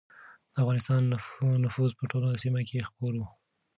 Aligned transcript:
د 0.53 0.55
افغانستان 0.61 1.01
نفوذ 1.65 1.91
په 1.99 2.03
ټوله 2.11 2.41
سیمه 2.43 2.61
کې 2.69 2.85
خپور 2.89 3.13
و. 3.17 3.21